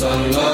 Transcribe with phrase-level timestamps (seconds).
[0.00, 0.49] Sallallahu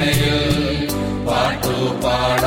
[0.00, 0.36] വീണയിൽ
[1.26, 2.39] പാട്ടുപാടാ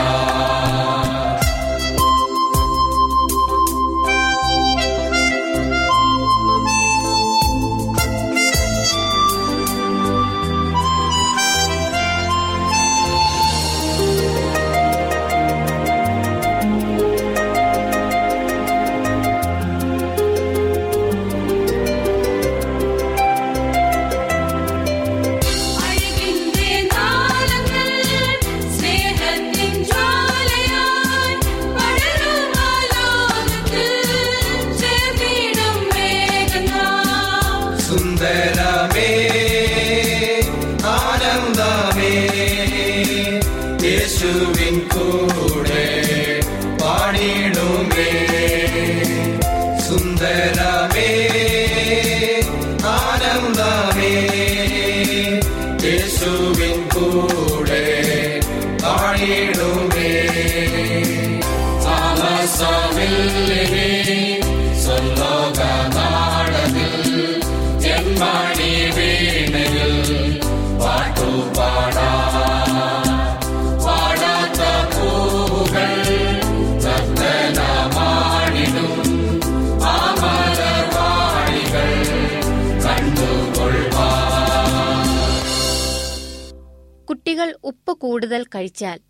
[87.94, 89.00] കൂടുതൽ കഴിച്ചാൽ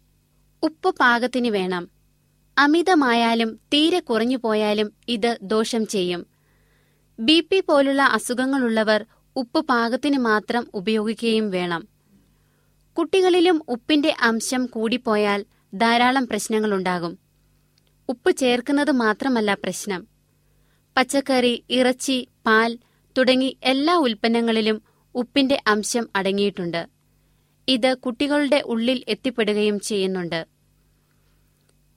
[0.62, 1.88] ഉപ്പ് പാകത്തിന് വേണം.
[2.58, 6.26] അമിതമായാലും തീരെ കുറഞ്ഞു പോയാലും ഇത് ദോഷം ചെയ്യും.
[7.20, 11.88] ബി പി പോലുള്ള അസുഖങ്ങളുള്ളവർ ഉപ്പ് പാകത്തിന് മാത്രം ഉപയോഗിക്കുകയും വേണം.
[12.98, 15.44] കുട്ടികളിലും ഉപ്പിന്റെ അംശം കൂടിപ്പോയാൽ
[15.74, 17.18] ധാരാളം പ്രശ്നങ്ങളുണ്ടാകും.
[18.08, 20.06] ഉപ്പ് ചേർക്കുന്നത് മാത്രമല്ല പ്രശ്നം.
[20.96, 22.78] പച്ചക്കറി ഇറച്ചി പാൽ
[23.18, 24.82] തുടങ്ങി എല്ലാ ഉൽപ്പന്നങ്ങളിലും
[25.14, 26.93] ഉപ്പിന്റെ അംശം അടങ്ങിയിട്ടുണ്ട്.
[27.68, 30.46] ഇത് കുട്ടികളുടെ ഉള്ളിൽ എത്തിപ്പെടുകയും ചെയ്യുന്നുണ്ട്.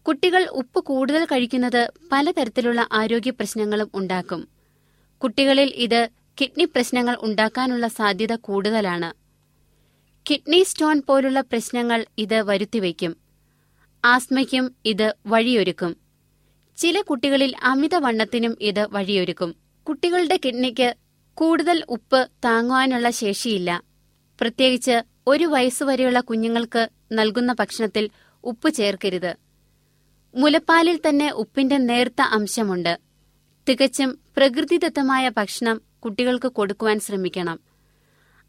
[0.08, 4.48] കുട്ടികൾ ഉപ്പ് കൂടുതൽ കഴിക്കുന്നത് പലതരത്തിലുള്ള ആരോഗ്യ പ്രശ്നങ്ങളും ഉണ്ടാക്കും.
[5.18, 6.10] കുട്ടികളിൽ ഇത്
[6.42, 9.14] കിഡ്നി പ്രശ്നങ്ങൾ ഉണ്ടാക്കാനുള്ള സാധ്യത കൂടുതലാണ്.
[10.30, 13.18] കിഡ്നി സ്റ്റോൺ പോലുള്ള പ്രശ്നങ്ങൾ ഇത് വരുത്തിവെക്കും
[14.06, 15.98] ആസ്മയ്ക്കും ഇത് വഴിയൊരുക്കും.
[16.78, 19.56] ചില കുട്ടികളിൽ അമിതവണ്ണത്തിനും ഇത് വഴിയൊരുക്കും.
[19.90, 20.96] കുട്ടികളുടെ കിഡ്നിക്ക്
[21.34, 23.84] കൂടുതൽ ഉപ്പ് താങ്ങുവാനുള്ള ശേഷിയില്ല.
[24.42, 28.10] പ്രത്യേകിച്ച് ഒരു വയസ്സുവരെയുള്ള കുഞ്ഞുങ്ങൾക്ക് നൽകുന്ന ഭക്ഷണത്തിൽ
[28.44, 29.36] ഉപ്പ് ചേർക്കരുത്.
[30.36, 33.00] മുലപ്പാലിൽ തന്നെ ഉപ്പിന്റെ നേർത്ത അംശമുണ്ട്.
[33.70, 37.60] തികച്ചും പ്രകൃതിദത്തമായ ഭക്ഷണം കുട്ടികൾക്ക് കൊടുക്കുവാൻ ശ്രമിക്കണം.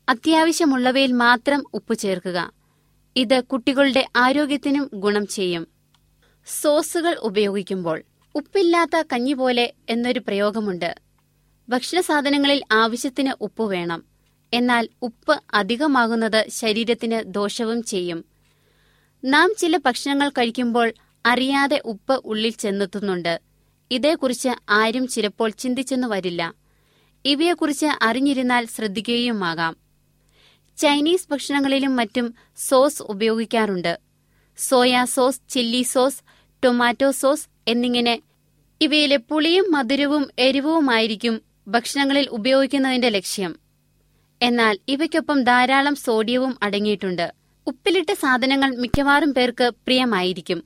[0.09, 2.51] അത്യാവശ്യമുള്ളവയിൽ മാത്രം ഉപ്പ് ചേർക്കുക.
[3.17, 5.69] ഇത് കുട്ടികളുടെ ആരോഗ്യത്തിനും ഗുണം ചെയ്യും.
[6.47, 8.03] സോസുകൾ ഉപയോഗിക്കുമ്പോൾ
[8.35, 10.95] ഉപ്പില്ലാത്ത കഞ്ഞി പോലെ എന്നൊരു പ്രയോഗമുണ്ട്.
[11.69, 14.18] ഭക്ഷണ സാധനങ്ങളിൽ ആവശ്യത്തിന് ഉപ്പ് വേണം.
[14.53, 18.25] എന്നാൽ ഉപ്പ് അധികമാകുന്നത് ശരീരത്തിന് ദോഷവും ചെയ്യും.
[19.25, 20.93] നാം ചില ഭക്ഷണങ്ങൾ കഴിക്കുമ്പോൾ
[21.27, 23.41] അറിയാതെ ഉപ്പ് ഉള്ളിൽ ചെന്നെത്തുന്നുണ്ട്.
[23.91, 26.55] ഇതേക്കുറിച്ച് ആരും ചിലപ്പോൾ ചിന്തിച്ചെന്നു വരില്ല.
[27.25, 29.77] ഇവയെക്കുറിച്ച് അറിഞ്ഞിരുന്നാൽ ശ്രദ്ധിക്കുകയുമാകാം
[30.77, 33.99] ചൈനീസ് ഭക്ഷണങ്ങളിലും മറ്റും സോസ് ഉപയോഗിക്കാറുണ്ട്.
[34.59, 36.23] Soya sauce chilli sauce
[36.65, 38.21] tomato sauce എന്നിങ്ങനെ
[38.81, 43.68] ഇവയിലെ പുളിയും മധുരവും എരിവുമായിരിക്കും ഭക്ഷണങ്ങളിൽ ഉപയോഗിക്കുന്നതിന്റെ ലക്ഷ്യം.
[44.43, 47.33] എന്നാൽ ഇവയ്ക്കൊപ്പം ധാരാളം സോഡിയവും അടങ്ങിയിട്ടുണ്ട്.
[47.67, 50.65] ഉപ്പിലിട്ട സാധനങ്ങൾ മിക്കവാറും പേർക്ക് പ്രിയമായിരിക്കും.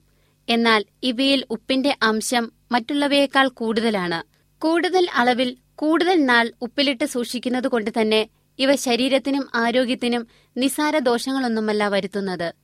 [0.49, 4.23] എന്നാൽ ഇവയിൽ ഉപ്പിന്റെ അംശം മറ്റുള്ളവയേക്കാൾ കൂടുതലാണ്.
[4.59, 8.29] കൂടുതൽ അളവിൽ കൂടുതൽ നാൾ ഉപ്പിലിട്ട് സൂക്ഷിക്കുന്നത് കൊണ്ട് തന്നെ
[8.59, 10.27] ഇവ ശരീരത്തിനും ആരോഗ്യത്തിനും
[10.57, 12.55] നിസാര ദോഷങ്ങളൊന്നുമല്ല വരുത്തുന്നത്.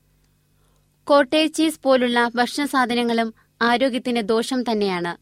[1.04, 5.16] കോട്ടേജ് ചീസ് പോലുള്ള ഭക്ഷണ സാധനങ്ങളും ആരോഗ്യത്തിന് ദോഷം തന്നെയാണ്.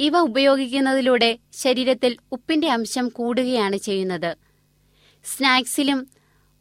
[0.00, 4.43] ഇവ ഉപയോഗിക്കുന്നതിലൂടെ ശരീരത്തിൽ ഉപ്പിന്റെ അംശം കൂടുകയാണ് ചെയ്യുന്നത്.
[5.24, 6.08] സ്നാക്സിലും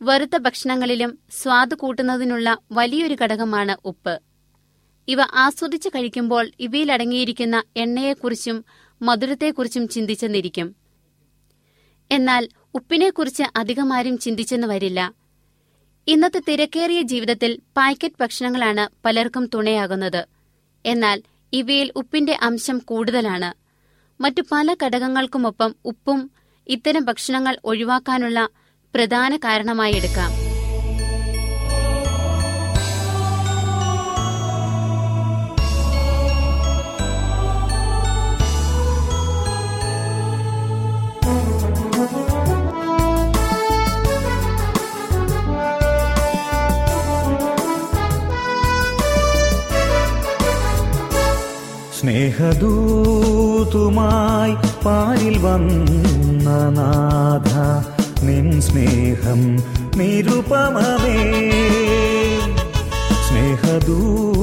[0.02, 4.22] വറുത്ത ഭക്ഷണങ്ങളിലും സ്വാദ് കൂട്ടുന്നതിനുള്ള വലിയൊരു ഘടകമാണ് ഉപ്പ്.
[5.08, 8.66] ഇവ ആസ്വദിച്ച് കഴിക്കുമ്പോൾ ഇവയിലടങ്ങിയിരിക്കുന്ന എണ്ണയെക്കുറിച്ചും
[9.02, 10.76] മധുരത്തെക്കുറിച്ചും ചിന്തിച്ചെന്നിരിക്കും.
[12.12, 15.14] എന്നാൽ ഉപ്പിനെക്കുറിച്ച് അധികമാരും ചിന്തിച്ചെന്ന് വരില്ല.
[16.08, 20.28] ഇന്നത്തെ തിരക്കേറിയ ജീവിതത്തിൽ പാക്കറ്റ് ഭക്ഷണങ്ങളാണ് പലർക്കും തുണയാകുന്നത്.
[20.86, 21.22] എന്നാൽ
[21.54, 23.54] ഇവയിൽ ഉപ്പിന്റെ അംശം കൂടുതലാണ്.
[24.22, 26.32] മറ്റു പല ഘടകങ്ങൾക്കുമൊപ്പം ഉപ്പും
[26.68, 28.50] ഇത്തരം ഭക്ഷണങ്ങൾ ഒഴിവാക്കാനുള്ള
[28.96, 30.32] പ്രധാന കാരണമായി എടുക്കാം.
[53.66, 54.54] സ്നേഹദൂതുമായി
[54.86, 57.52] പാരിൽ വന്ന നാഥ
[58.28, 59.42] നിൻ സ്നേഹം
[60.00, 61.16] നിരുപമേ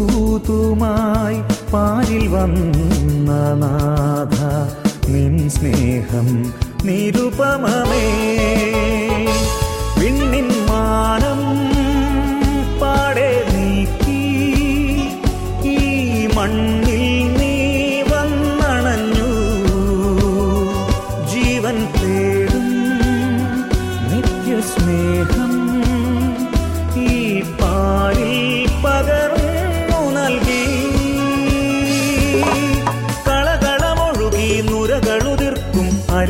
[0.03, 1.39] സ്നേഹദൂതുമായി
[1.73, 3.31] പാരിൽ വന്ന
[3.63, 4.39] നാഥ
[5.13, 6.29] നിൻ സ്നേഹം
[6.89, 8.05] നിരുപമേ
[10.01, 11.30] വിണ്ണിൻ മാനം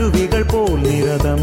[0.00, 1.40] അരുവികൾ പോൽ നിരതം.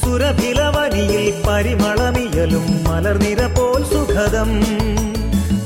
[0.00, 4.50] സുരഭിലവനിയിൽ പരിമളമിയലും മലർനിര പോൽ സുഖതം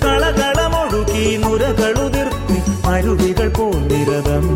[0.04, 4.47] കളകളമൊഴുകി നുരകളുതിർക്കും അരുവികൾ പോൽ നിരതം.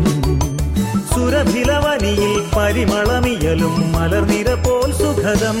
[1.13, 5.59] സുരഭിലവനിയിൽ പരിമളമിയലും മലർനിര പോൽ സുഖതം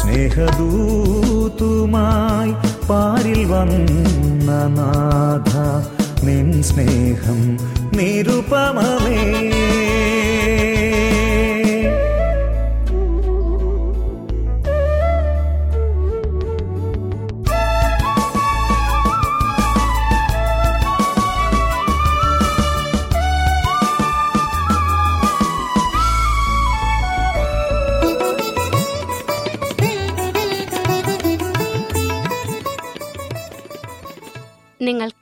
[0.03, 5.53] സ്നേഹദൂതുമായി പാരിൽ വന്ന നാഥ
[6.25, 7.59] നിൻ സ്നേഹം
[7.93, 9.43] നിരുപമമേ.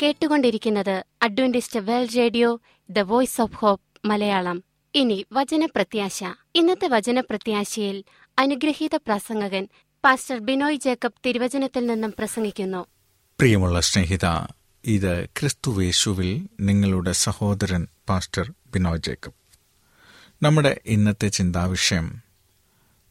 [0.03, 2.61] കേട്ടുകൊണ്ടിരിക്കുന്നത് Adventist World Radio
[2.91, 4.65] the Voice of Hope Malayalam.
[4.95, 6.25] ഇനി വചനപ്രത്യാശ.
[6.55, 8.05] ഇന്നത്തെ വചനപ്രത്യാശയിൽ
[8.39, 9.69] അനുഗ്രഹീത പ്രസംഗകൻ
[10.05, 12.87] പാസ്റ്റർ ബിനോയ് ജേക്കബ് തിരുവചനത്തിൽ നിന്നും പ്രസംഗിക്കുന്നു.
[13.39, 19.33] പ്രിയമുള്ള സ്നേഹിത ഇത് ക്രിസ്തുവേശുവിൽ നിങ്ങളുടെ സഹോദരൻ പാസ്റ്റർ ബിനോയ് ജേക്കബ്.
[20.43, 22.23] നമ്മുടെ ഇന്നത്തെ ചിന്താവിഷയം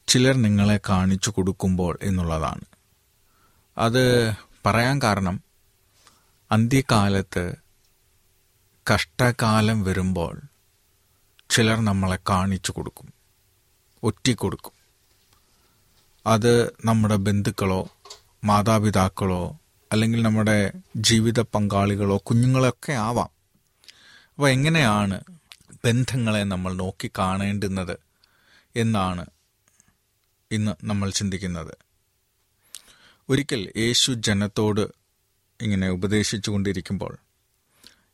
[0.08, 2.62] ചിലർ നിങ്ങളെ കാണിച്ചു കൊടുക്കുമ്പോൾ എന്നുള്ളതാണ്.
[3.78, 4.34] അത്
[4.66, 5.53] പറയാൻ കാരണം
[6.54, 7.56] അന്ത്യകാലത്ത്
[8.92, 10.42] കഷ്ടകാലം വരുമ്പോൾ
[11.50, 13.14] ചിലർ നമ്മളെ കാണിച്ചു കൊടുക്കും
[14.04, 14.72] ഒറ്റിക്കൊടുക്കും.
[16.28, 17.90] അത് നമ്മുടെ ബന്ധുക്കളോ
[18.44, 19.60] മാതാപിതാക്കളോ
[19.92, 23.30] അല്ലെങ്കിൽ നമ്മുടെ ജീവിത പങ്കാളികളോ കുഞ്ഞുങ്ങളൊക്കെ ആവാം.
[24.34, 25.24] അപ്പോൾ എങ്ങനെയാണ്
[25.86, 28.00] ബന്ധങ്ങളെ നമ്മൾ നോക്കി കാണേണ്ടുന്നത്
[28.76, 29.26] എന്നാണ്
[30.52, 31.78] ഇന്ന് നമ്മൾ ചിന്തിക്കുന്നത്.
[33.30, 35.03] ഒരിക്കൽ യേശു ജനത്തോട്
[35.64, 37.18] ഇങ്ങനെ ഉപദേശിച്ചു കൊണ്ടിരിക്കുമ്പോൾ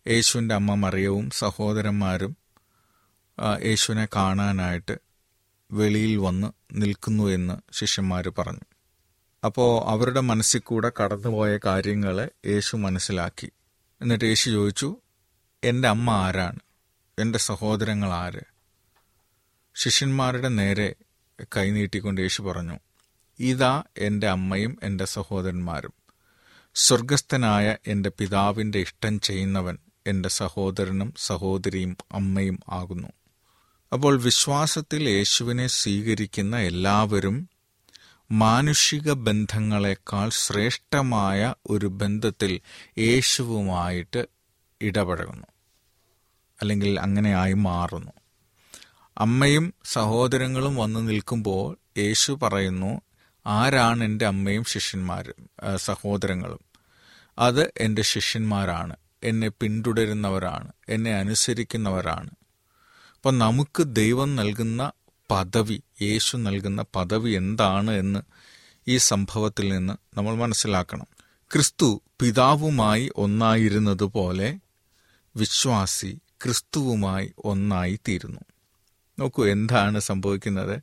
[0.08, 2.38] യേശുവിന്റെ അമ്മ മറിയവും സഹോദരന്മാരും
[3.66, 4.98] യേശുവിനെ കാണാനായിട്ട്
[5.72, 8.66] വെളിയിൽ വന്ന് നിൽക്കുന്നു എന്ന് ശിഷ്യന്മാർ പറഞ്ഞു.
[9.46, 13.52] അപ്പോൾ അവരുടെ മനസ്സിൽ കൂടെ കടന്നുപോയ കാര്യങ്ങളെ യേശു മനസ്സിലാക്കി.
[14.02, 14.98] എന്നിട്ട് യേശു ചോദിച്ചു
[15.64, 16.60] എന്റെ അമ്മ ആരാണ്?
[17.20, 18.42] എന്റെ സഹോദരങ്ങൾ ആര്?
[19.76, 20.96] ശിഷ്യന്മാരുടെ നേരെ
[21.58, 22.80] കൈനീട്ടിക്കൊണ്ട് യേശു പറഞ്ഞു
[23.40, 25.99] ഇതാ എന്റെ അമ്മയും എന്റെ സഹോദരന്മാരും.
[26.76, 33.08] സ്വർഗസ്ഥനായ എന്റെ പിതാവിന്റെ ഇഷ്ടം ചെയ്യുന്നവൻ എന്റെ സഹോദരനും സഹോദരിയും അമ്മയും ആകുന്നു.
[33.94, 37.50] അപ്പോൾ വിശ്വാസത്തിൽ യേശുവിനെ സ്വീകരിക്കുന്ന എല്ലാവരും
[38.32, 42.62] മാനുഷിക ബന്ധങ്ങളെക്കാൾ ശ്രേഷ്ഠമായ ഒരു ബന്ധത്തിൽ
[42.98, 44.28] യേശുവുമായിട്ട്
[44.82, 45.48] ഇടപഴകുന്നു.
[46.62, 48.12] അല്ലെങ്കിൽ അങ്ങനെയായി മാറുന്നു.
[49.18, 53.02] അമ്മയും സഹോദരങ്ങളും വന്നു നിൽക്കുമ്പോൾ യേശു പറയുന്നു
[53.50, 56.60] ആരാണ് എന്റെ അമ്മയും ശിഷ്യന്മാരും സഹോദരങ്ങളും?
[57.40, 58.96] അത് എന്റെ ശിഷ്യന്മാരാണ്.
[59.24, 60.72] എന്നെ പിന്തുടരുന്നവരാണ്.
[60.90, 62.30] എന്നെ അനുസരിക്കുന്നവരാണ്.
[63.16, 64.92] അപ്പം നമുക്ക് ദൈവം നൽകുന്ന
[65.32, 68.20] പദവി യേശു നൽകുന്ന പദവി എന്താണ് എന്ന്
[68.88, 71.08] ഈ സംഭവത്തിൽ നിന്ന് നമ്മൾ മനസ്സിലാക്കണം.
[71.54, 74.60] ക്രിസ്തു പിതാവുമായി ഒന്നായിരുന്നത് പോലെ
[75.36, 78.40] വിശ്വാസി ക്രിസ്തുവുമായി ഒന്നായി തീരുന്നു
[79.20, 80.82] നോക്കൂ എന്താണ് സംഭവിക്കുന്നത്?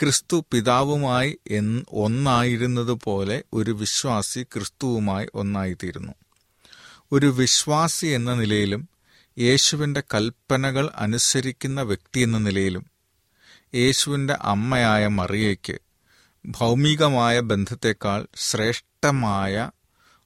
[0.00, 1.38] ക്രിസ്തു പിതാവുമായി
[1.88, 6.12] ഒന്നായിരുന്നതുപോലെ ഒരു വിശ്വാസി ക്രിസ്തുവുമായി ഒന്നായിത്തീരുന്നു.
[7.12, 8.88] ഒരു വിശ്വാസി എന്ന നിലയിലും
[9.38, 12.86] യേശുവിന്റെ കൽപ്പനകൾ അനുസരിക്കുന്ന വ്യക്തി എന്ന നിലയിലും
[13.74, 15.80] യേശുവിന്റെ അമ്മയായ മറിയയ്ക്ക്
[16.46, 19.70] ഭൗമികമായ ബന്ധത്തെക്കാൾ ശ്രേഷ്ഠമായ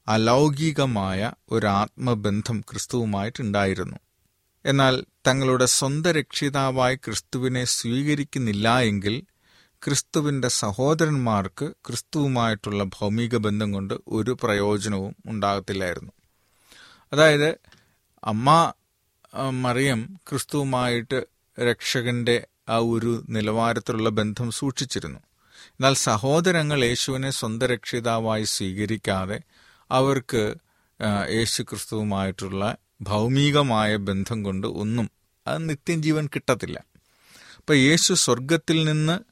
[0.07, 3.97] അലൗകികമായ ഒരു ആത്മബന്ധം ക്രിസ്തുവുമായിട്ടുണ്ടായിരുന്നു.
[4.65, 9.23] എന്നാൽ തങ്ങളുടെ സ്വന്തം രക്ഷിതാവായി ക്രിസ്തുവിനെ സ്വീകരിക്കുന്നില്ല എങ്കിൽ
[9.85, 16.11] ക്രിസ്തുവിന്റെ സഹോദരന്മാർക്ക് ക്രിസ്തുവുമായിട്ടുള്ള ഭൗമിക ബന്ധം കൊണ്ട് ഒരു പ്രയോജനവും ഉണ്ടാകത്തില്ലായിരുന്നു.
[17.13, 17.57] അതായത്
[18.23, 18.73] അമ്മ
[19.49, 21.25] മറിയം ക്രിസ്തുവുമായിട്ട്
[21.59, 25.19] രക്ഷകന്റെ ആ ഒരു നിലവാരത്തിലുള്ള ബന്ധം സൂക്ഷിച്ചിരുന്നു.
[25.65, 29.41] എന്നാൽ സഹോദരങ്ങൾ യേശുവിനെ സ്വന്തം രക്ഷിതാവായി സ്വീകരിക്കാതെ
[29.91, 30.55] അവർക്ക്
[31.29, 35.09] യേശു ക്രിസ്തുവുമായിട്ടുള്ള ഭൗമികമായ ബന്ധം കൊണ്ട് ഒന്നും
[35.47, 36.83] അത് നിത്യം ജീവൻ കിട്ടത്തില്ല.
[37.57, 39.28] അപ്പം യേശു സ്വർഗത്തിൽ നിന്ന്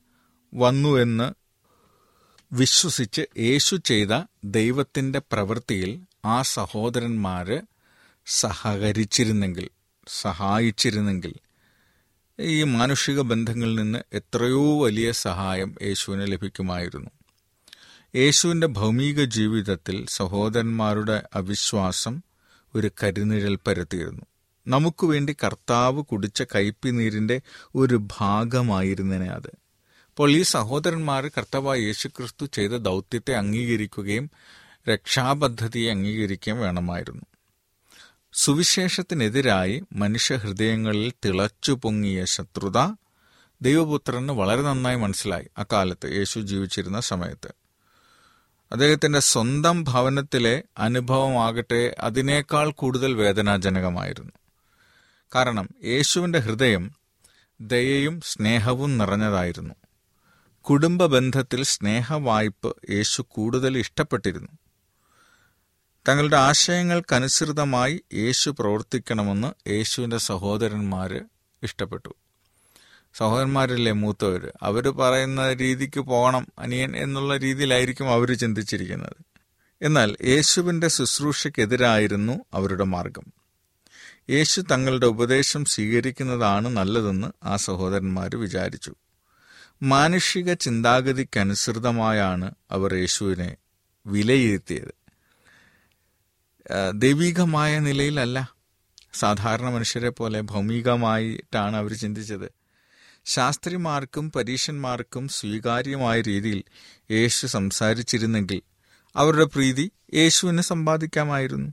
[0.54, 1.34] വന്നു എന്ന്
[2.54, 7.62] വിശ്വസിച്ച് യേശു ചെയ്ത ദൈവത്തിന്റെ പ്രവൃത്തിയിൽ ആ സഹോദരന്മാര്
[8.26, 9.70] സഹകരിച്ചിരുന്നെങ്കിൽ
[10.08, 11.34] സഹായിച്ചിരുന്നെങ്കിൽ
[12.40, 17.10] ഈ മാനുഷിക ബന്ധങ്ങളിൽ നിന്ന് എത്രയോ വലിയ സഹായം യേശുവിന് ലഭിക്കുമായിരുന്നു.
[18.16, 22.22] യേശുവിന്റെ ഭൗമിക ജീവിതത്തിൽ സഹോദരന്മാരുടെ അവിശ്വാസം
[22.76, 24.22] ഒരു കരിനിഴൽ പരത്തിയിരുന്നു.
[24.68, 27.42] നമുക്ക് വേണ്ടി കർത്താവ് കുടിച്ച കയ്പിനീരിന്റെ
[27.76, 29.67] ഒരു ഭാഗമായിരുന്നതിനെ അത്.
[30.18, 34.32] അപ്പോൾ ഈ സഹോദരന്മാർ കർത്താവായ യേശുക്രിസ്തു ചെയ്ത ദൗത്യത്തെ അംഗീകരിക്കുകയും
[34.90, 37.22] രക്ഷാപദ്ധതിയെ അംഗീകരിക്കുകയും വേണമായിരുന്നു.
[38.34, 42.96] സുവിശേഷത്തിനെതിരായി മനുഷ്യഹൃദയങ്ങളിൽ തിളച്ചു പൊങ്ങിയ ശത്രുത
[43.62, 47.52] ദൈവപുത്രന് വളരെ നന്നായി മനസ്സിലായി അക്കാലത്ത് യേശു ജീവിച്ചിരുന്ന സമയത്ത്.
[48.72, 54.32] അദ്ദേഹത്തിന്റെ സ്വന്തം ഭവനത്തിലെ അനുഭവമാകട്ടെ അതിനേക്കാൾ കൂടുതൽ വേദനാജനകമായിരുന്നു.
[55.36, 56.92] കാരണം യേശുവിന്റെ ഹൃദയം
[57.62, 59.76] ദയയും സ്നേഹവും നിറഞ്ഞതായിരുന്നു.
[60.70, 64.48] കുടുംബ ബന്ധത്തിൽ സ്നേഹവായ്പ് യേശു കൂടുതൽ ഇഷ്ടപ്പെട്ടിരുന്നു.
[66.08, 71.26] തങ്ങളുടെ ആശയങ്ങൾക്കനുസൃതമായി യേശു പ്രവർത്തിക്കണമെന്ന് യേശുവിന്റെ സഹോദരന്മാർ
[71.64, 72.16] ഇഷ്ടപ്പെട്ടു.
[73.14, 79.26] സഹോദരന്മാരല്ലേ മൂത്തവർ അവർ പറയുന്ന രീതിക്ക് പോകണം അനിയൻ എന്നുള്ള രീതിയിലായിരിക്കും അവർ ചിന്തിച്ചിരിക്കുന്നത്.
[79.82, 83.34] എന്നാൽ യേശുവിന്റെ ശുശ്രൂഷയ്ക്കെതിരായിരുന്നു അവരുടെ മാർഗം.
[84.30, 88.96] യേശു തങ്ങളുടെ ഉപദേശം സ്വീകരിക്കുന്നതാണ് നല്ലതെന്ന് ആ സഹോദരന്മാർ വിചാരിച്ചു.
[89.84, 93.58] മാനുഷിക ചിന്താഗതിക്കനുസൃതമായാണ് അവർ യേശുവിനെ
[94.06, 94.94] വിലയിരുത്തിയത്.
[96.94, 98.54] ദൈവികമായ നിലയിലല്ല.
[99.14, 102.52] സാധാരണ മനുഷ്യരെ പോലെ ഭൗമികമായിട്ടാണ് അവർ ചിന്തിച്ചത്.
[103.26, 106.64] ശാസ്ത്രിമാർക്കും പരീഷന്മാർക്കും സ്വീകാര്യമായ രീതിയിൽ
[107.12, 108.62] യേശു സംസാരിച്ചിരുന്നെങ്കിൽ
[109.16, 111.72] അവരുടെ പ്രീതി യേശുവിനെ സമ്പാദിക്കാമായിരുന്നു.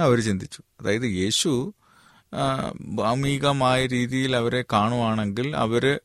[0.00, 0.62] അവർ ചിന്തിച്ചു.
[0.80, 1.74] അതായത് യേശു
[2.80, 6.00] ഭൗമികമായ രീതിയിൽ അവരെ കാണുവാണെങ്കിൽ അവർ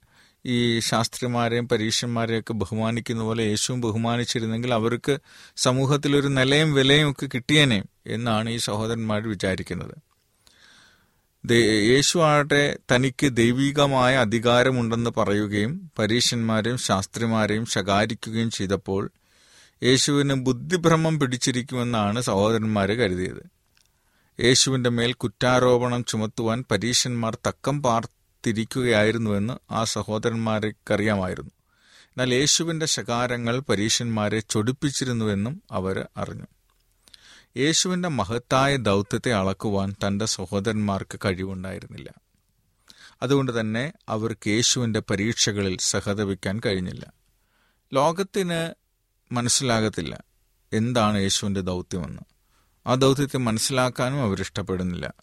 [0.46, 5.20] ഈ ശാസ്ത്രിമാരെയും പരീക്ഷന്മാരെയൊക്കെ ബഹുമാനിക്കുന്ന പോലെ യേശുവും ബഹുമാനിച്ചിരുന്നെങ്കിൽ അവർക്ക്
[5.58, 9.96] സമൂഹത്തിലൊരു നിലയും വിലയും ഒക്കെ കിട്ടിയേനെ എന്നാണ് ഈ സഹോദരന്മാർ വിചാരിക്കുന്നത്.
[11.92, 19.12] യേശു ആകട്ടെ തനിക്ക് ദൈവികമായ അധികാരമുണ്ടെന്ന് പറയുകയും പരീക്ഷന്മാരെയും ശാസ്ത്രിമാരെയും ശകാരിക്കുകയും ചെയ്തപ്പോൾ
[19.84, 23.44] യേശുവിന് ബുദ്ധിഭ്രമം പിടിച്ചിരിക്കുമെന്നാണ് സഹോദരന്മാർ കരുതിയത്.
[24.40, 27.82] യേശുവിന്റെ മേൽ കുറ്റാരോപണം ചുമത്തുവാൻ പരീക്ഷന്മാർ തക്കം
[28.42, 31.52] പാർത്തിരിക്കുകയായിരുന്നുവെന്ന് ആ സഹോദരന്മാർക്കറിയാമായിരുന്നു.
[32.04, 36.46] എന്നാൽ യേശുവിന്റെ ശകാരങ്ങൾ പരീക്ഷന്മാരെ ചൊടിപ്പിച്ചിരുന്നുവെന്നും അവർ അറിഞ്ഞു.
[37.58, 42.10] യേശുവിന്റെ മഹത്തായ ദൗത്യത്തെ അളക്കുവാൻ തന്റെ സഹോദരന്മാർക്ക് കഴിവുണ്ടായിരുന്നില്ല.
[43.22, 47.14] അതുകൊണ്ട് തന്നെ അവർക്ക് യേശുവിന്റെ പരീക്ഷകളിൽ സഹതപിക്കാൻ കഴിഞ്ഞില്ല.
[47.94, 48.74] ലോകത്തിന്
[49.34, 50.24] മനസ്സിലാകത്തില്ല
[50.74, 52.22] എന്താണ് യേശുവിന്റെ ദൗത്യമെന്ന്.
[52.88, 55.14] ആ ദൗത്യത്തെ മനസ്സിലാക്കാനും അവരിഷ്ടപ്പെടുന്നില്ല.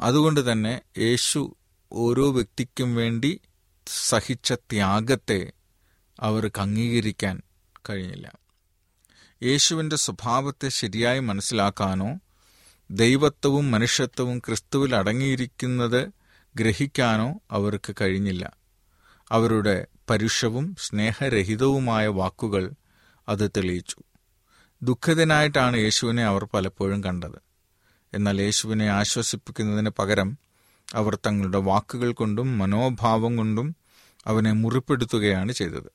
[0.00, 1.56] അതുകൊണ്ട് തന്നെ യേശു
[1.92, 3.40] ഓരോ വ്യക്തിക്കും വേണ്ടി
[3.86, 5.52] സഹിച്ച ത്യാഗത്തെ
[6.20, 7.42] അവർക്ക് അംഗീകരിക്കാൻ
[7.90, 8.32] കഴിഞ്ഞില്ല.
[9.42, 12.18] യേശുവിന്റെ സ്വഭാവത്തെ ശരിയായി മനസ്സിലാക്കാനോ
[12.90, 16.12] ദൈവത്വവും മനുഷ്യത്വവും ക്രിസ്തുവിൽ അടങ്ങിയിരിക്കുന്നത്
[16.56, 18.56] ഗ്രഹിക്കാനോ അവർക്ക് കഴിഞ്ഞില്ല.
[19.30, 22.72] അവരുടെ പരുഷവും സ്നേഹരഹിതവുമായ വാക്കുകൾ
[23.28, 23.96] അത് തെളിയിച്ചു.
[24.82, 27.42] ദുഃഖിതനായിട്ടാണ് യേശുവിനെ അവർ പലപ്പോഴും കണ്ടത്.
[28.14, 30.38] എന്നാൽ യേശുവിനെ ആശ്വസിപ്പിക്കുന്നതിന് പകരം
[30.94, 33.76] അവർ തങ്ങളുടെ വാക്കുകൾ കൊണ്ടും മനോഭാവം കൊണ്ടും
[34.26, 35.92] അവനെ മുറിപ്പെടുത്തുകയാണ് ചെയ്തത്.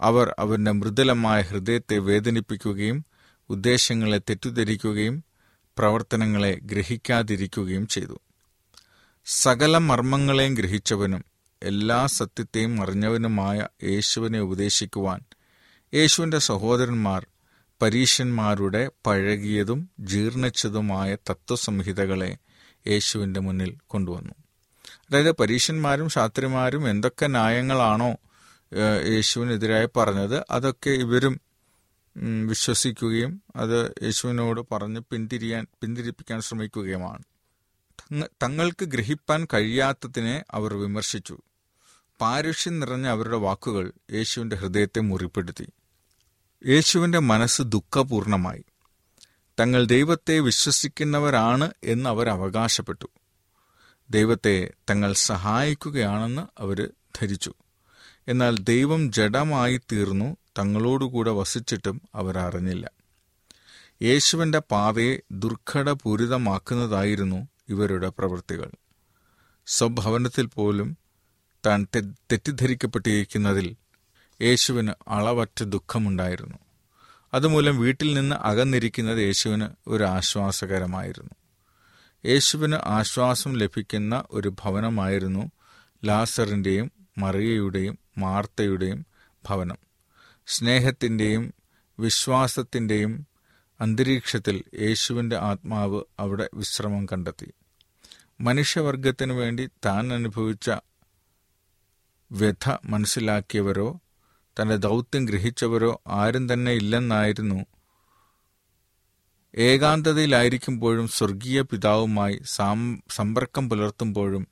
[0.00, 3.04] അവർ അവന്റെ മൃദുലമായ ഹൃദയത്തെ വേദനിപ്പിക്കുകയും
[3.50, 5.24] ഉദ്ദേശങ്ങളെ തെറ്റിദ്ധരിക്കുകയും
[5.78, 8.20] പ്രവർത്തനങ്ങളെ ഗ്രഹിക്കാതിരിക്കുകയും ചെയ്തു.
[9.26, 11.24] സകല മർമ്മങ്ങളെയും ഗ്രഹിച്ചവനും
[11.62, 15.20] എല്ലാ സത്യത്തെയും അറിഞ്ഞവനുമായ യേശുവിനെ ഉപദേശിക്കുവാൻ
[15.94, 17.26] യേശുവിന്റെ സഹോദരന്മാർ
[17.82, 22.38] പരീശന്മാരുടെ പഴകിയതും ജീർണിച്ചതുമായ തത്വസംഹിതകളെ
[22.86, 24.34] യേശുവിന്റെ മുന്നിൽ കൊണ്ടുവന്നു.
[25.10, 28.16] അതായത് പരീശന്മാരും ശാസ്ത്രിമാരും എന്തൊക്കെ ന്യായങ്ങളാണോ
[29.08, 31.40] യേശുവിനെതിരായി പറഞ്ഞത് അതൊക്കെ ഇവരും
[32.46, 37.22] വിശ്വസിക്കുകയും അത് യേശുവിനോട് പറഞ്ഞ് പിന്തിരിയാൻ പിന്തിരിപ്പിക്കാൻ ശ്രമിക്കുകയുമാണ്.
[38.00, 41.38] തങ്ങ- തങ്ങൾക്ക് ഗ്രഹിപ്പാൻ കഴിയാത്തതിനെ അവർ വിമർശിച്ചു.
[42.20, 45.66] പാരുഷ്യം നിറഞ്ഞ അവരുടെ വാക്കുകൾ യേശുവിന്റെ ഹൃദയത്തെ മുറിപ്പെടുത്തി.
[46.66, 48.64] യേശുവിന്റെ മനസ്സ് ദുഃഖപൂർണമായി.
[49.60, 53.08] തങ്ങൾ ദൈവത്തെ വിശ്വസിക്കുന്നവരാണ് എന്ന് അവർ അവകാശപ്പെട്ടു.
[54.10, 57.54] ദൈവത്തെ തങ്ങൾ സഹായിക്കുകയാണെന്ന് അവർ ധരിച്ചു.
[58.28, 62.90] എന്നാൽ ദൈവം ജഡമായി തീർന്നു തങ്ങളോടുകൂടെ വസിച്ചിട്ടും അവർ അറിഞ്ഞില്ല.
[64.02, 68.70] യേശുവിന്റെ പാതയെ ദുർഘടപൂരിതമാക്കുന്നതായിരുന്നു ഇവരുടെ പ്രവൃത്തികൾ.
[69.66, 70.98] സ്വഭവനത്തിൽ പോലും
[71.66, 73.76] താൻ തെറ്റിദ്ധരിക്കപ്പെട്ടിരിക്കുന്നതിൽ
[74.42, 76.58] യേശുവിന് അളവറ്റ ദുഃഖമുണ്ടായിരുന്നു.
[77.34, 81.30] അതുമൂലം വീട്ടിൽ നിന്ന് അകന്നിരിക്കുന്നത് യേശുവിന് ഒരു ആശ്വാസകരമായിരുന്നു.
[82.26, 85.50] യേശുവിന് ആശ്വാസം ലഭിക്കുന്ന ഒരു ഭവനമായിരുന്നു
[86.04, 89.06] ലാസറിന്റെയും മറിയയുടെയും മാർത്തയുടെയും
[89.48, 89.76] ഭവനം.
[90.46, 91.54] സ്നേഹത്തിന്റെയും
[91.98, 93.26] വിശ്വാസത്തിന്റെയും
[93.80, 97.54] അന്തരീക്ഷത്തിൽ യേശുവിന്റെ ആത്മാവ് അവിടെ വിശ്രമം കണ്ടെത്തി.
[98.40, 100.70] മനുഷ്യവർഗത്തിനു വേണ്ടി താൻ അനുഭവിച്ച
[102.32, 104.01] വ്യഥ മനസ്സിലാക്കിയവരോ
[104.60, 107.66] തന്റെ ദൗത്യം ഗ്രഹിച്ചവരോ ആരും തന്നെ ഇല്ലെന്നായിരുന്നു.
[109.54, 112.40] ഏകാന്തതയിലായിരിക്കുമ്പോഴും സ്വർഗീയ പിതാവുമായി
[113.10, 114.46] സമ്പർക്കം പുലർത്തുമ്പോഴും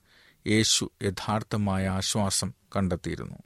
[0.46, 3.38] യേശു യഥാർത്ഥമായ ആശ്വാസം കണ്ടെത്തിയിരുന്നു.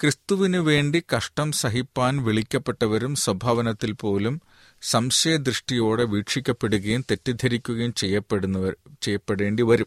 [0.00, 4.40] ക്രിസ്തുവിനു വേണ്ടി കഷ്ടം സഹിപ്പാൻ വിളിക്കപ്പെട്ടവരും സ്വഭാവനത്തിൽ പോലും
[4.82, 9.86] സംശയദൃഷ്ടിയോടെ വീക്ഷിക്കപ്പെടുകയും തെറ്റിദ്ധരിക്കുകയും ചെയ്യപ്പെടുന്നവർ ചെയ്യപ്പെടേണ്ടി വരും.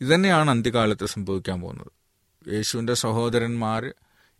[0.00, 1.95] ഇതന്നെയാണ് അന്ത്യകാലത്ത് സംഭവിക്കാൻ പോകുന്നത്.
[2.48, 3.94] യേശുവിന്റെ സഹോദരന്മാർ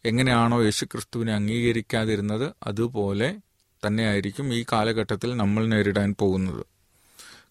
[0.04, 3.38] എങ്ങനെയാണോ യേശു ക്രിസ്തുവിനെ അംഗീകരിക്കാതിരുന്നത് അതുപോലെ
[3.86, 6.66] തന്നെയായിരിക്കും ഈ കാലഘട്ടത്തിൽ നമ്മൾ നേരിടാൻ പോകുന്നത്.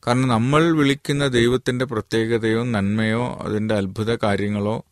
[0.07, 4.85] കാരണം നമ്മൾ വിളിക്കുന്ന ദൈവത്തിന്റെ പ്രത്യേകതയോ നന്മയോ അതിന്റെ അത്ഭുത കാര്യങ്ങളോ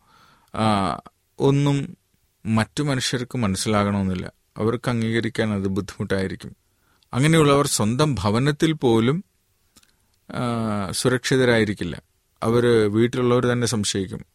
[1.39, 1.97] ഒന്നും
[2.45, 4.31] മറ്റു മനുഷ്യർക്ക് മനസ്സിലാകണമെന്നില്ല.
[4.57, 6.55] അവർക്ക് അംഗീകരിക്കാൻ അത് ബുദ്ധിമുട്ടായിരിക്കും.
[7.13, 9.23] അങ്ങനെയുള്ളവർ സ്വന്തം ഭവനത്തിൽ പോലും
[10.91, 12.01] സുരക്ഷിതരായിരിക്കില്ല.
[12.43, 14.25] അവർ വീട്ടിലുള്ളവർ തന്നെ സംശയിക്കും.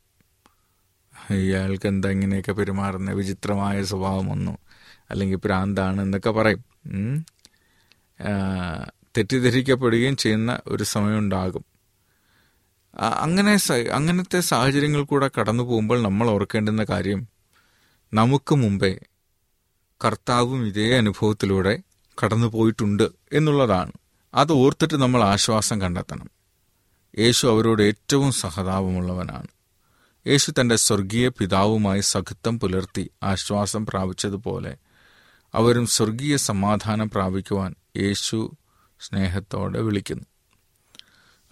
[1.31, 4.59] ഇയാൾക്ക് എന്താ ഇങ്ങനെയൊക്കെ പെരുമാറുന്ന വിചിത്രമായ സ്വഭാവമൊന്നും
[5.11, 6.63] അല്ലെങ്കിൽ പ്രാന്താണ് എന്നൊക്കെ പറയും.
[9.17, 11.65] തെറ്റിദ്ധരിക്കപ്പെടുകയും ചെയ്യുന്ന ഒരു സമയമുണ്ടാകും.
[13.21, 13.53] അങ്ങനെ
[13.93, 17.29] അങ്ങനത്തെ സാഹചര്യങ്ങൾ കൂടെ കടന്നു പോകുമ്പോൾ നമ്മൾ ഓർക്കേണ്ടുന്ന കാര്യം
[18.13, 18.93] നമുക്ക് മുമ്പേ
[20.05, 21.75] കർത്താവും ഇതേ അനുഭവത്തിലൂടെ
[22.25, 23.93] കടന്നു പോയിട്ടുണ്ട് എന്നുള്ളതാണ്.
[24.35, 26.29] അത് ഓർത്തിട്ട് നമ്മൾ ആശ്വാസം കണ്ടെത്തണം.
[27.19, 29.49] യേശു അവരോട് ഏറ്റവും സഹതാപമുള്ളവനാണ്.
[30.29, 34.77] യേശു തന്റെ സ്വർഗീയ പിതാവുമായി സഖിത്വം പുലർത്തി ആശ്വാസം പ്രാപിച്ചതുപോലെ
[35.55, 38.39] അവരും സ്വർഗീയ സമാധാനം പ്രാപിക്കുവാൻ യേശു
[39.01, 40.27] സ്നേഹത്തോടെ വിളിക്കുന്നു.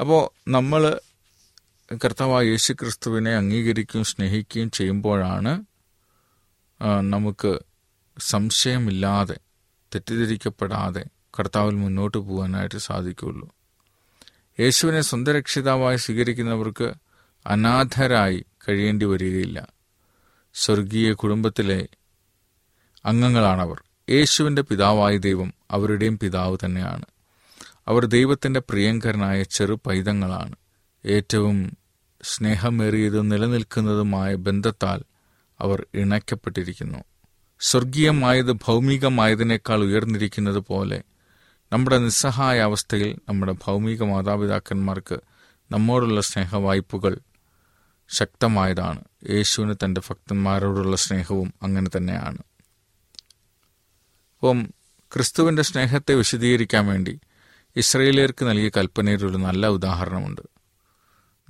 [0.01, 0.83] അപ്പോൾ നമ്മൾ
[2.05, 5.53] കർത്താവായ യേശു ക്രിസ്തുവിനെ അംഗീകരിക്കുകയും സ്നേഹിക്കുകയും ചെയ്യുമ്പോഴാണ്
[7.01, 7.53] നമുക്ക്
[8.21, 9.37] സംശയമില്ലാതെ
[9.95, 11.05] തെറ്റിദ്ധരിക്കപ്പെടാതെ
[11.39, 13.49] കർത്താവിൽ മുന്നോട്ട് പോകാനായിട്ട് സാധിക്കുകയുള്ളൂ.
[14.61, 16.89] യേശുവിനെ സ്വന്തരക്ഷിതാവായി സ്വീകരിക്കുന്നവർക്ക്
[17.47, 19.68] അനാഥരായി കഴിയേണ്ടി വരികയില്ല.
[20.55, 21.88] സ്വർഗീയ കുടുംബത്തിലെ
[23.05, 23.83] അംഗങ്ങളാണവർ.
[24.11, 27.05] യേശുവിന്റെ പിതാവായ ദൈവം അവരുടെയും പിതാവ് തന്നെയാണ്.
[27.88, 30.55] അവർ ദൈവത്തിന്റെ പ്രിയങ്കരനായ ചെറു പൈതങ്ങളാണ്
[31.07, 31.76] ഏറ്റവും
[32.22, 35.02] സ്നേഹമേറിയതും നിലനിൽക്കുന്നതുമായ ബന്ധത്താൽ
[35.61, 36.98] അവർ ഇണയ്ക്കപ്പെട്ടിരിക്കുന്നു.
[37.61, 41.02] സ്വർഗീയമായത് ഭൗമികമായതിനേക്കാൾ ഉയർന്നിരിക്കുന്നത് പോലെ
[41.72, 45.18] നമ്മുടെ നിസ്സഹായ അവസ്ഥയിൽ നമ്മുടെ ഭൗമിക മാതാപിതാക്കന്മാർക്ക്
[45.72, 47.18] നമ്മോടുള്ള സ്നേഹവായ്പകൾ
[48.09, 49.05] ശക്തമായതാണ്.
[49.31, 52.38] യേശുവിന് തന്റെ ഭക്തന്മാരോടുള്ള സ്നേഹവും അങ്ങനെ തന്നെയാണ്.
[54.38, 54.69] അപ്പം
[55.12, 57.21] ക്രിസ്തുവിന്റെ സ്നേഹത്തെ വിശദീകരിക്കാൻ വേണ്ടി
[57.77, 60.40] ഇസ്രയേലിയർക്ക് നൽകിയ കൽപ്പനയിൽ ഒരു നല്ല ഉദാഹരണമുണ്ട്.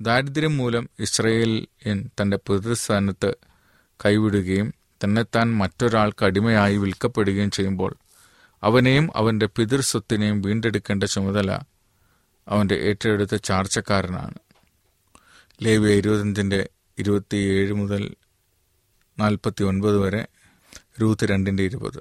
[0.01, 3.35] ദാരിദ്ര്യം മൂലം ഇസ്രയേലിയൻ തന്റെ പിതൃസ്ഥാനത്ത്
[4.05, 7.95] കൈവിടുകയും തന്നെത്താൻ മറ്റൊരാൾക്ക് അടിമയായി വിൽക്കപ്പെടുകയും ചെയ്യുമ്പോൾ
[8.63, 11.59] അവനെയും അവന്റെ പിതൃസ്വത്തിനെയും വീണ്ടെടുക്കേണ്ട ചുമതല
[12.47, 14.33] അവന്റെ ഏറ്റെടുത്ത ചാർച്ചക്കാരനാണ്.
[15.61, 18.15] ലേവ്യ ഇരുപത്തഞ്ചിന്റെ ഇരുപത്തിയേഴ് മുതൽ
[19.19, 20.27] നാൽപ്പത്തി ഒൻപത് വരെ
[21.01, 21.99] രൂത്ത് രണ്ടിന്റെ ഇരുപത്.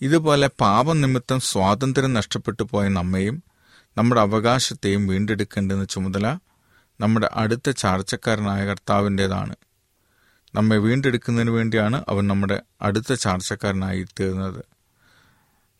[0.00, 3.42] ഇതുപോലെ പാപം നിമിത്തം സ്വാതന്ത്ര്യം നഷ്ടപ്പെട്ടു പോയ നമ്മയും
[3.96, 6.38] നമ്മുടെ അവകാശത്തെയും വീണ്ടെടുക്കേണ്ടെന്ന ചുമതല
[7.00, 9.54] നമ്മുടെ അടുത്ത ചാർച്ചക്കാരനായ കർത്താവിന്റെതാണ്
[10.54, 14.64] നമ്മെ വീണ്ടെടുക്കുന്നതിന് വേണ്ടിയാണ് അവൻ നമ്മുടെ അടുത്ത ചാർച്ചക്കാരനായി തീർന്നത്.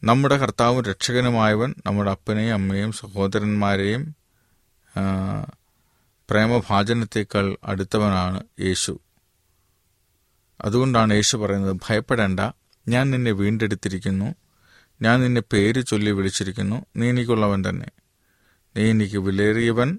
[0.05, 4.03] നമ്മുടെ കർത്താവും രക്ഷകനുമായവൻ നമ്മുടെ അപ്പനെയും അമ്മയെയും സഹോദരന്മാരെയും
[6.29, 9.01] ആ, പ്രേമഭാജനത്തേക്കാൾ അടുത്തവനാണ് യേശു.
[10.61, 12.41] അതുകൊണ്ടാണ് യേശു പറയുന്നത് ഭയപ്പെടേണ്ട
[12.88, 14.35] ഞാൻ നിന്നെ വീണ്ടെടുത്തിരിക്കുന്നു
[15.03, 17.88] ഞാൻ നിന്നെ പേര് ചൊല്ലി വിളിച്ചിരിക്കുന്നു നീ എനിക്കുള്ളവൻ തന്നെ.
[18.77, 19.99] നീ എനിക്ക് വിലയേറിയവൻ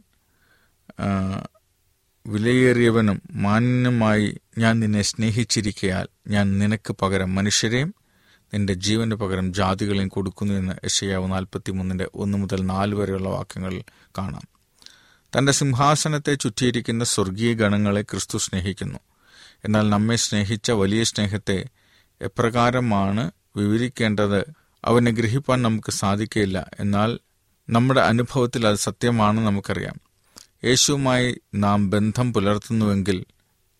[2.25, 7.95] വിലയേറിയവനും മാന്യനുമായി ഞാൻ നിന്നെ സ്നേഹിച്ചിരിക്കയാൽ ഞാൻ നിനക്ക് പകരം മനുഷ്യരെയും
[8.53, 13.83] നിന്റെ ജീവന് പകരം ജാതികളെയും കൊടുക്കുന്നു എന്ന് യശയാവ് നാൽപ്പത്തി മൂന്നിന്റെ ഒന്ന് മുതൽ നാല് വരെയുള്ള വാക്യങ്ങളിൽ
[14.17, 14.58] കാണാം.
[15.37, 18.99] തന്റെ സിംഹാസനത്തെ ചുറ്റിയിരിക്കുന്ന സ്വർഗീയ ഗണങ്ങളെ ക്രിസ്തു സ്നേഹിക്കുന്നു.
[19.65, 21.65] എന്നാൽ നമ്മെ സ്നേഹിച്ച വലിയ സ്നേഹത്തെ
[22.21, 24.45] എപ്രകാരമാണ് വിവരിക്കേണ്ടത്
[24.85, 27.19] അവനെ ഗ്രഹിപ്പാൻ നമുക്ക് സാധിക്കില്ല എന്നാൽ
[27.69, 29.95] നമ്മുടെ അനുഭവത്തിൽ അത് സത്യമാണെന്ന് നമുക്കറിയാം.
[30.65, 33.25] യേശുവുമായി നാം ബന്ധം പുലർത്തുന്നുവെങ്കിൽ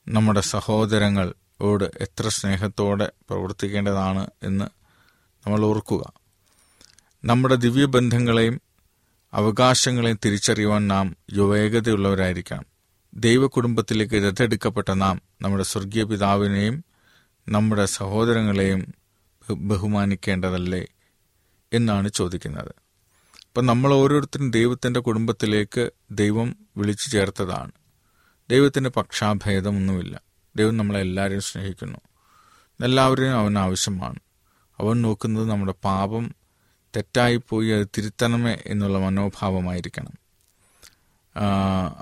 [0.07, 4.65] നമ്മുടെ സഹോദരങ്ങളോട് എത്ര സ്നേഹത്തോടെ പ്രവർത്തിക്കേണ്ടതാണ് എന്ന്
[5.47, 6.13] നമ്മൾ ഓർക്കുക.
[7.25, 8.61] നമ്മുടെ ദിവ്യബന്ധങ്ങളെയും
[9.33, 12.65] അവകാശങ്ങളെയും തിരിച്ചറിയുവാൻ നാം യുവേഗതയുള്ളവരായിരിക്കണം
[13.13, 16.85] ദൈവകുടുംബത്തിലേക്ക് ദത്തെടുക്കപ്പെട്ട നാം നമ്മുടെ സ്വർഗീയ പിതാവിനെയും
[17.49, 18.93] നമ്മുടെ സഹോദരങ്ങളെയും
[19.51, 20.85] ബഹുമാനിക്കേണ്ടതല്ലേ
[21.73, 22.69] എന്നാണ് ചോദിക്കുന്നത്.
[23.47, 27.71] അപ്പം നമ്മൾ ഓരോരുത്തരും ദൈവത്തിന്റെ കുടുംബത്തിലേക്ക് ദൈവം വിളിച്ചു ചേർത്തതാണ്.
[28.49, 30.21] ദൈവത്തിന്റെ പക്ഷാഭേദമൊന്നുമില്ല.
[30.55, 31.97] ദൈവം നമ്മളെല്ലാവരെയും സ്നേഹിക്കുന്നു.
[32.83, 34.19] എല്ലാവരെയും അവൻ ആവശ്യമാണ്.
[34.79, 36.35] അവൻ നോക്കുന്നത് നമ്മുടെ പാപം
[36.95, 40.15] തെറ്റായിപ്പോയി അത് തിരുത്തണമേ എന്നുള്ള മനോഭാവമായിരിക്കണം.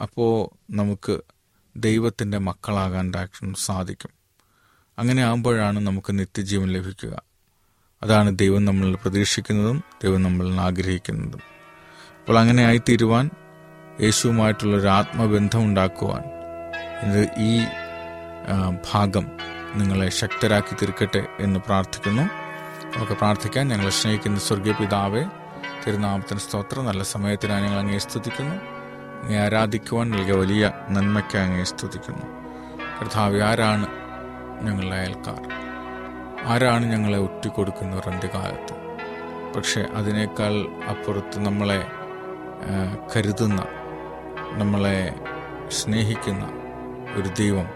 [0.01, 1.21] അപ്പോൾ നമുക്ക്
[1.75, 3.13] ദൈവത്തിന്റെ മക്കളാകാൻ
[3.57, 4.09] സാധിക്കും.
[4.99, 7.21] അങ്ങനെ ആകുമ്പോഴാണ് നമുക്ക് നിത്യജീവൻ ലഭിക്കുക.
[8.03, 11.41] അതാണ് ദൈവം നമ്മളിൽ പ്രതീക്ഷിക്കുന്നതും ദൈവം നമ്മളിൽ ആഗ്രഹിക്കുന്നതും.
[12.19, 13.29] അപ്പോൾ അങ്ങനെ ആയിത്തീരുവാൻ
[14.01, 16.23] യേശുവുമായിട്ടുള്ളൊരു ആത്മബന്ധം ഉണ്ടാക്കുവാൻ
[17.05, 17.59] ഇത് ഈ
[18.91, 19.25] ഭാഗം
[19.75, 22.46] നിങ്ങളെ ശക്തരാക്കി തീർക്കട്ടെ എന്ന് പ്രാർത്ഥിക്കുന്നു.
[22.95, 25.23] നമുക്ക് പ്രാർത്ഥിക്കാൻ ഞങ്ങളെ സ്നേഹിക്കുന്ന സ്വർഗീയ പിതാവെ
[25.83, 26.85] തിരുനാമത്തിന് സ്തോത്രം.
[26.85, 28.55] നല്ല സമയത്തിനായി ഞങ്ങൾ അങ്ങേ സ്തുതിക്കുന്നു.
[29.21, 32.25] അങ്ങേ ആരാധിക്കുവാൻ നൽകിയ വലിയ നന്മയ്ക്ക് അങ്ങേ സ്തുതിക്കുന്നു.
[33.01, 33.87] കർത്താവ് ആരാണ്
[34.65, 35.41] ഞങ്ങളുടെ അയൽക്കാർ?
[36.45, 38.75] ആരാണ് ഞങ്ങളെ ഒറ്റിക്കൊടുക്കുന്നവർ അന്ത്യകാലത്ത്
[39.55, 40.53] പക്ഷെ അതിനേക്കാൾ
[40.89, 41.79] അപ്പുറത്ത് നമ്മളെ
[43.15, 43.65] കരുതുന്ന
[44.61, 45.15] നമ്മളെ
[45.69, 46.45] സ്നേഹിക്കുന്ന
[47.15, 47.67] ഒരു ദൈവം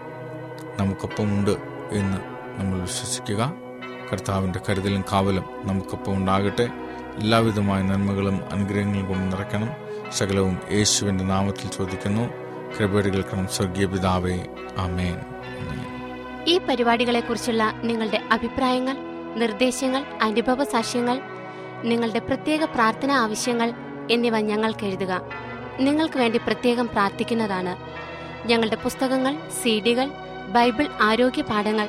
[0.80, 1.54] നമുക്കൊപ്പമുണ്ട്
[1.92, 2.18] എന്ന്
[2.60, 3.42] നമ്മൾ വിശ്വസിക്കുക.
[4.12, 6.68] കർത്താവിന്റെ കരുതലും കാവലും നമുക്കൊപ്പം ഉണ്ടാകട്ടെ.
[7.18, 9.68] എല്ലാവിധമായ നന്മകളും അനുഗ്രഹങ്ങളും കൊണ്ട് നിറയ്ക്കണം.
[10.12, 12.28] സകലവും യേശുവിന്റെ നാമത്തിൽ ചോദിക്കുന്നു.
[12.78, 14.40] കൃപയുടെ സ്വർഗീയ പിതാവേ
[14.78, 15.16] ആമേൻ.
[16.48, 18.96] ഈ പരിപാടികളെക്കുറിച്ചുള്ള നിങ്ങളുടെ അഭിപ്രായങ്ങൾ
[19.36, 21.20] നിർദ്ദേശങ്ങൾ അനുഭവ സാക്ഷ്യങ്ങൾ
[21.84, 23.74] നിങ്ങളുടെ പ്രത്യേക പ്രാർത്ഥന ആവശ്യങ്ങൾ
[24.10, 25.20] എന്നിവ ഞങ്ങൾക്ക് എഴുതുക.
[25.80, 27.76] നിങ്ങൾക്ക് വേണ്ടി പ്രത്യേകം പ്രാർത്ഥിക്കുന്നതാണ്
[28.48, 30.06] ഞങ്ങളുടെ പുസ്തകങ്ങൾ സീഡികൾ
[30.48, 31.88] ബൈബിൾ ആരോഗ്യ പാഠങ്ങൾ